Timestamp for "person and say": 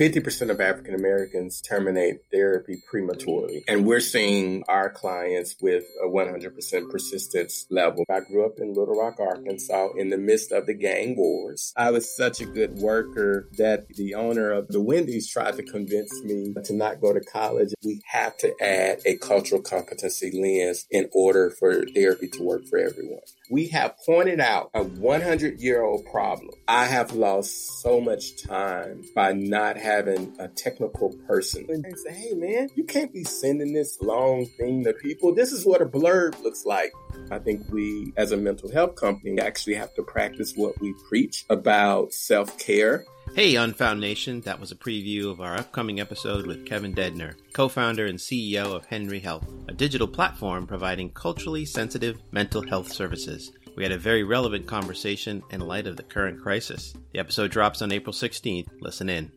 31.26-32.12